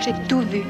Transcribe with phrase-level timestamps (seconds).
[0.00, 0.62] J'ai tout vu,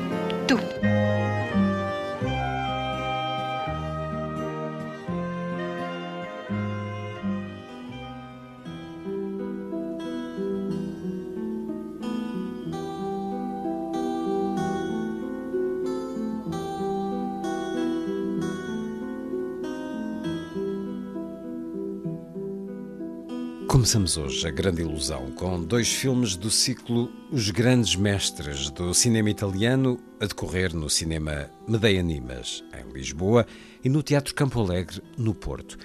[23.80, 29.30] Começamos hoje a grande ilusão com dois filmes do ciclo Os Grandes Mestres do cinema
[29.30, 33.46] italiano, a decorrer no cinema Medeia Nimas, em Lisboa,
[33.82, 35.78] e no Teatro Campo Alegre, no Porto.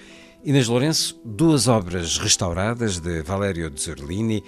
[0.44, 4.44] Inês Lourenço, duas obras restauradas de Valério Zerlini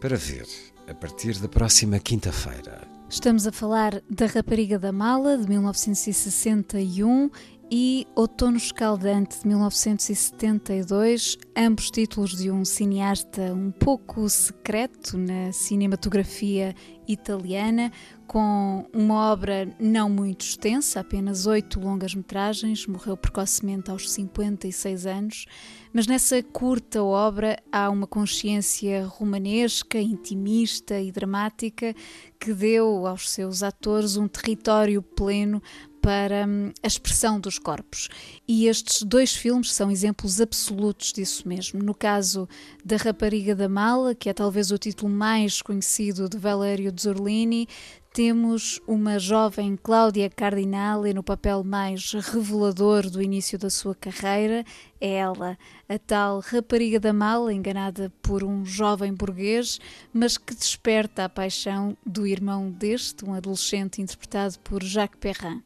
[0.00, 0.46] para ver
[0.86, 2.94] a partir da próxima quinta-feira.
[3.10, 7.28] Estamos a falar da Rapariga da Mala, de 1961,
[7.76, 16.72] e Outono Escaldante, de 1972, ambos títulos de um cineasta um pouco secreto na cinematografia
[17.08, 17.90] italiana,
[18.28, 25.46] com uma obra não muito extensa, apenas oito longas-metragens, morreu precocemente aos 56 anos,
[25.92, 31.92] mas nessa curta obra há uma consciência romanesca, intimista e dramática
[32.38, 35.62] que deu aos seus atores um território pleno
[36.04, 38.10] para hum, a expressão dos corpos.
[38.46, 41.82] E estes dois filmes são exemplos absolutos disso mesmo.
[41.82, 42.46] No caso
[42.84, 47.66] da Rapariga da Mala, que é talvez o título mais conhecido de Valerio Zurlini,
[48.14, 54.64] temos uma jovem Cláudia Cardinale no papel mais revelador do início da sua carreira.
[55.00, 55.58] É ela,
[55.88, 59.80] a tal rapariga da mala, enganada por um jovem burguês,
[60.12, 65.60] mas que desperta a paixão do irmão deste, um adolescente interpretado por Jacques Perrin.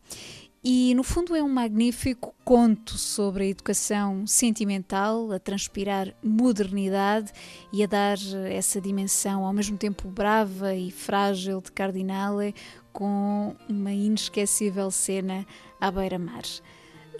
[0.62, 7.32] E no fundo é um magnífico conto sobre a educação sentimental, a transpirar modernidade
[7.72, 8.18] e a dar
[8.50, 12.54] essa dimensão ao mesmo tempo brava e frágil de Cardinale,
[12.92, 15.46] com uma inesquecível cena
[15.80, 16.42] à beira-mar.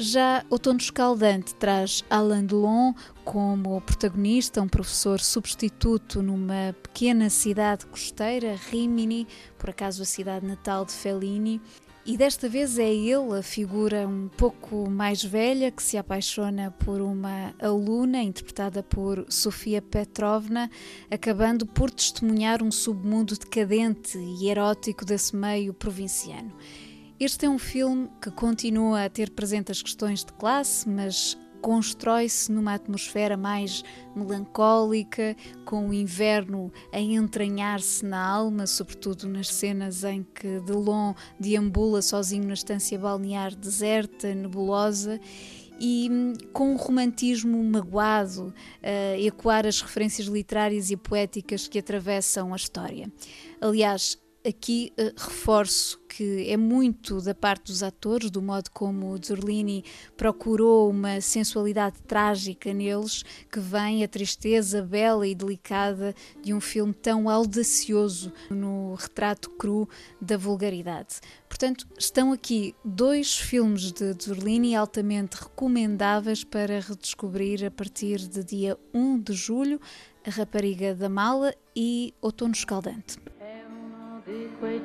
[0.01, 2.93] Já Outono Escaldante traz Alain Delon
[3.25, 9.27] como protagonista, um professor substituto numa pequena cidade costeira, Rimini,
[9.57, 11.61] por acaso a cidade natal de Fellini.
[12.07, 17.03] E desta vez é ele, a figura um pouco mais velha, que se apaixona por
[17.03, 20.71] uma aluna interpretada por Sofia Petrovna,
[21.11, 26.53] acabando por testemunhar um submundo decadente e erótico desse meio provinciano.
[27.21, 32.51] Este é um filme que continua a ter presente as questões de classe, mas constrói-se
[32.51, 33.83] numa atmosfera mais
[34.15, 42.03] melancólica, com o inverno a entranhar-se na alma, sobretudo nas cenas em que Delon deambula
[42.03, 45.21] sozinho na estância balnear deserta, nebulosa
[45.81, 48.53] e hum, com um romantismo magoado
[48.83, 53.11] a ecoar as referências literárias e poéticas que atravessam a história.
[53.61, 59.85] Aliás, aqui uh, reforço que é muito da parte dos atores, do modo como Zurlini
[60.17, 66.13] procurou uma sensualidade trágica neles, que vem a tristeza bela e delicada
[66.43, 69.89] de um filme tão audacioso no retrato cru
[70.21, 71.21] da vulgaridade.
[71.49, 78.77] Portanto, estão aqui dois filmes de Zurlini altamente recomendáveis para redescobrir a partir de dia
[78.93, 79.81] 1 de julho,
[80.27, 83.19] A Rapariga da Mala e Outono Escaldante.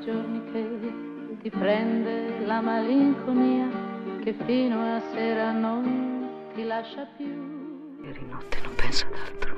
[0.03, 1.12] giorni che
[1.43, 3.67] ti prende la malinconia
[4.23, 7.99] che fino a sera non ti lascia più.
[8.01, 9.53] Ieri notte non penso ad altro.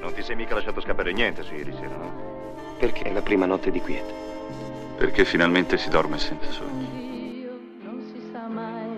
[0.00, 2.10] Non ti sei mica lasciato scappare niente su ieri sera, no?
[2.78, 4.14] Perché è la prima notte di quiete?
[4.96, 6.88] Perché finalmente si dorme senza sogni.
[6.90, 7.52] Dio
[7.82, 8.94] non si sa mai.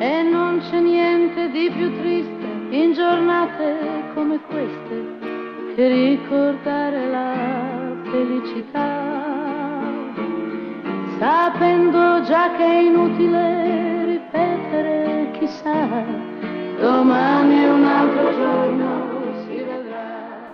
[0.00, 5.22] E non c'è niente di più triste in giornate come queste
[5.76, 9.63] che ricordare la felicità,
[11.18, 16.04] sapendo già che è inutile ripetere chissà,
[16.80, 19.12] domani un altro giorno.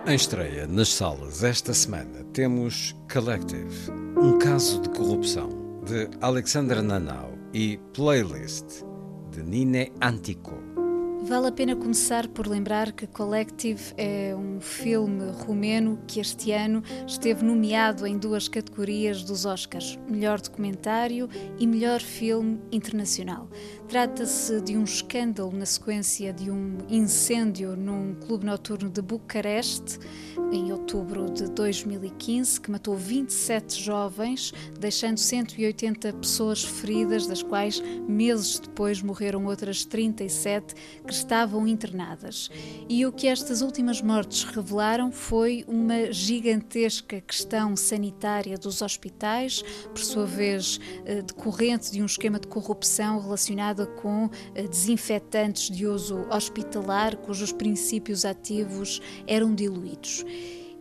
[0.03, 5.49] Em estreia nas salas esta semana temos Collective, um caso de corrupção
[5.85, 8.83] de Alexandra Nanau e Playlist
[9.29, 10.70] de Nine Antico.
[11.23, 16.81] Vale a pena começar por lembrar que Collective é um filme romeno que este ano
[17.05, 21.29] esteve nomeado em duas categorias dos Oscars: melhor documentário
[21.59, 23.47] e melhor filme internacional.
[23.87, 29.99] Trata-se de um escândalo na sequência de um incêndio num clube noturno de Bucareste
[30.51, 38.59] em outubro de 2015 que matou 27 jovens, deixando 180 pessoas feridas, das quais meses
[38.59, 40.73] depois morreram outras 37
[41.11, 42.49] que estavam internadas.
[42.87, 49.99] E o que estas últimas mortes revelaram foi uma gigantesca questão sanitária dos hospitais, por
[49.99, 56.25] sua vez eh, decorrente de um esquema de corrupção relacionado com eh, desinfetantes de uso
[56.29, 60.23] hospitalar cujos princípios ativos eram diluídos.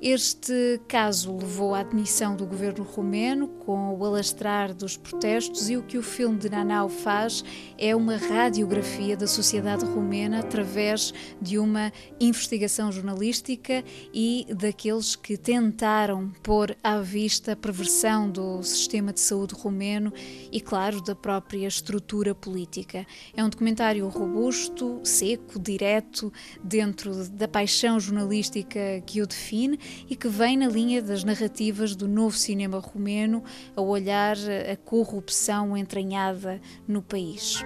[0.03, 5.83] Este caso levou à admissão do governo romeno com o alastrar dos protestos e o
[5.83, 7.45] que o filme de Nanau faz
[7.77, 16.33] é uma radiografia da sociedade romena através de uma investigação jornalística e daqueles que tentaram
[16.43, 20.15] pôr à vista a perversão do sistema de saúde romeno
[20.51, 23.07] e, claro, da própria estrutura política.
[23.37, 26.33] É um documentário robusto, seco, direto,
[26.65, 32.09] dentro da paixão jornalística que o define e que vem na linha das narrativas do
[32.09, 33.43] novo cinema romeno
[33.77, 34.37] a olhar
[34.71, 37.63] a corrupção entranhada no país.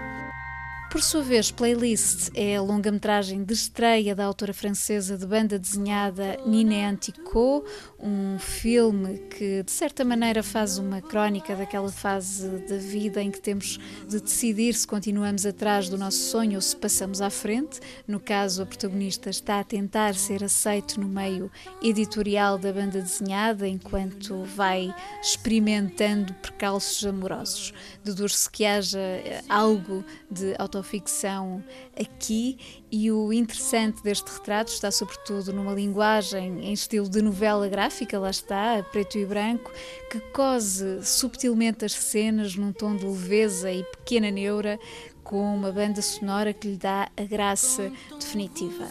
[0.94, 6.38] Por sua vez, Playlist é a longa-metragem de estreia da autora francesa de banda desenhada
[6.46, 7.64] Nina Antico,
[7.98, 13.40] um filme que de certa maneira faz uma crónica daquela fase da vida em que
[13.40, 17.80] temos de decidir se continuamos atrás do nosso sonho ou se passamos à frente.
[18.06, 21.50] No caso, a protagonista está a tentar ser aceito no meio
[21.82, 27.74] editorial da banda desenhada enquanto vai experimentando percalços amorosos.
[28.04, 29.00] Deduz-se que haja
[29.48, 31.62] algo de auto ficção
[31.98, 32.58] aqui
[32.90, 38.30] e o interessante deste retrato está sobretudo numa linguagem em estilo de novela gráfica, lá
[38.30, 39.72] está, preto e branco,
[40.10, 44.78] que cose subtilmente as cenas num tom de leveza e pequena neura,
[45.24, 47.90] com uma banda sonora que lhe dá a graça
[48.20, 48.88] definitiva.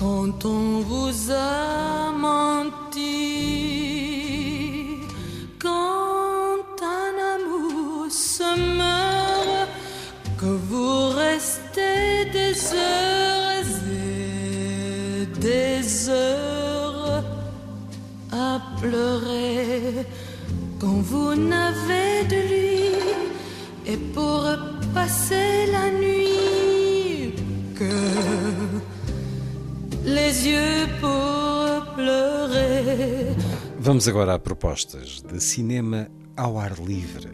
[0.00, 4.09] Quand on vous a menti
[12.32, 17.24] des heures et des heures
[18.32, 20.06] à pleurer
[20.78, 24.44] quand vous n'avez de lui et pour
[24.94, 27.34] passer la nuit
[27.78, 27.94] que
[30.04, 33.34] les yeux pour pleurer.
[33.78, 37.30] Vamos agora a propostas de cinema ao ar livre.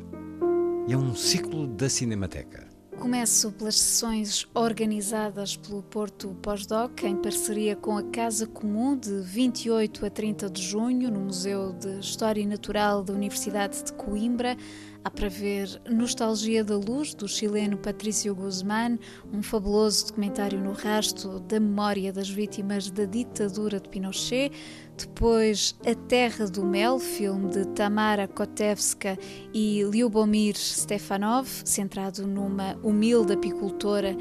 [0.88, 2.65] É um ciclo da Cinemateca.
[2.98, 10.06] Começo pelas sessões organizadas pelo Porto Pós-Doc em parceria com a Casa Comum de 28
[10.06, 14.56] a 30 de junho no Museu de História Natural da Universidade de Coimbra.
[15.06, 18.98] Há para ver Nostalgia da Luz, do chileno Patrício Guzmán,
[19.32, 24.50] um fabuloso documentário no rasto da memória das vítimas da ditadura de Pinochet.
[24.98, 29.16] Depois, A Terra do Mel, filme de Tamara Kotevska
[29.54, 34.16] e Lyubomir Stefanov, centrado numa humilde apicultora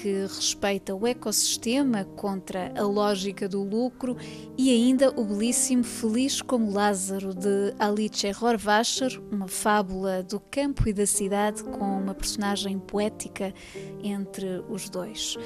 [0.00, 4.16] que respeita o ecossistema contra a lógica do lucro
[4.56, 10.92] e ainda o belíssimo Feliz como Lázaro de Alice Rohrwacher, uma fábula do campo e
[10.92, 13.52] da cidade com uma personagem poética
[14.00, 15.36] entre os dois.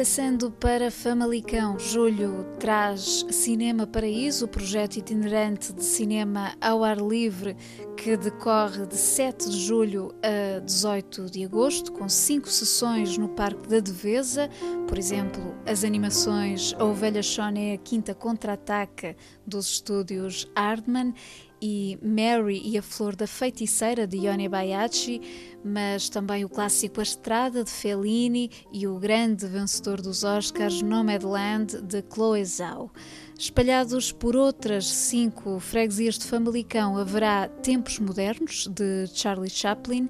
[0.00, 7.54] Passando para Famalicão, julho traz Cinema Paraíso, o projeto itinerante de cinema ao ar livre
[7.98, 13.68] que decorre de 7 de julho a 18 de agosto, com cinco sessões no Parque
[13.68, 14.48] da Devesa,
[14.88, 19.14] por exemplo, as animações A Ovelha Shone, a Quinta Contra-Ataca
[19.46, 21.12] dos estúdios Hardman
[21.60, 25.20] e Mary e a Flor da Feiticeira de Ione Baiachi,
[25.64, 31.82] mas também o clássico A Estrada de Fellini e o grande vencedor dos Oscars Nomadland
[31.82, 32.90] de Chloe Zhao.
[33.38, 40.08] Espalhados por outras cinco freguesias de Famalicão haverá Tempos Modernos de Charlie Chaplin,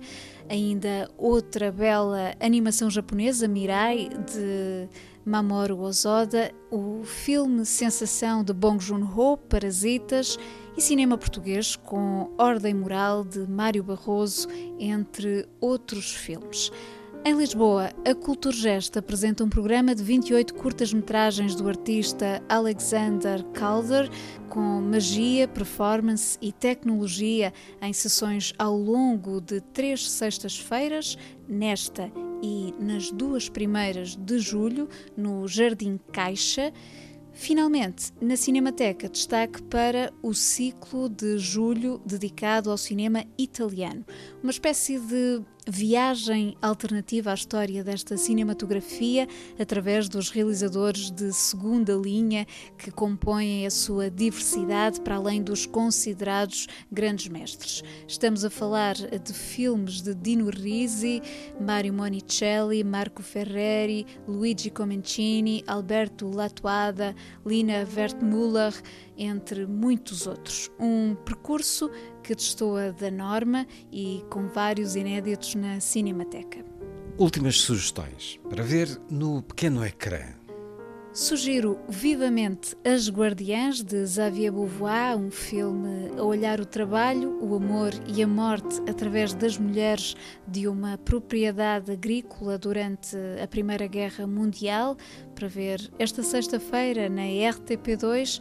[0.49, 4.89] ainda outra bela animação japonesa, Mirai, de
[5.25, 10.37] Mamoru Ozoda, o filme Sensação de Bong Joon-ho, Parasitas
[10.77, 14.49] e cinema português com Ordem Moral de Mário Barroso,
[14.79, 16.71] entre outros filmes.
[17.23, 24.09] Em Lisboa, a Culturgest apresenta um programa de 28 curtas-metragens do artista Alexander Calder,
[24.49, 32.11] com magia, performance e tecnologia em sessões ao longo de três sextas-feiras, nesta
[32.43, 36.73] e nas duas primeiras de julho, no Jardim Caixa.
[37.41, 44.05] Finalmente, na Cinemateca, destaque para o ciclo de julho dedicado ao cinema italiano,
[44.43, 52.47] uma espécie de viagem alternativa à história desta cinematografia através dos realizadores de segunda linha
[52.79, 57.83] que compõem a sua diversidade para além dos considerados grandes mestres.
[58.07, 61.23] Estamos a falar de filmes de Dino Risi,
[61.61, 67.15] Mario Monicelli, Marco Ferreri, Luigi Comencini, Alberto Latuada,
[67.45, 68.73] Lina Wertmüller,
[69.21, 70.71] entre muitos outros.
[70.81, 71.91] Um percurso
[72.23, 76.65] que destoa da norma e com vários inéditos na Cinemateca.
[77.19, 80.41] Últimas sugestões para ver no pequeno ecrã.
[81.13, 87.91] Sugiro vivamente As Guardiãs de Xavier Beauvoir, um filme a olhar o trabalho, o amor
[88.07, 90.15] e a morte através das mulheres
[90.47, 94.97] de uma propriedade agrícola durante a Primeira Guerra Mundial,
[95.35, 98.41] para ver esta sexta-feira na RTP2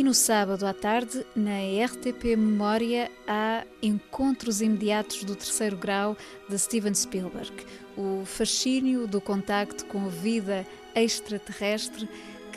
[0.00, 6.16] e no sábado à tarde, na RTP Memória, há Encontros Imediatos do Terceiro Grau
[6.48, 7.52] de Steven Spielberg.
[7.98, 12.08] O fascínio do contacto com a vida extraterrestre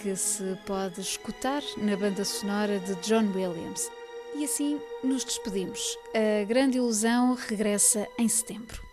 [0.02, 3.92] que se pode escutar na banda sonora de John Williams.
[4.38, 5.98] E assim nos despedimos.
[6.16, 8.93] A Grande Ilusão regressa em setembro.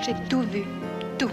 [0.00, 0.64] J'ai tout vu.
[1.18, 1.30] Tout.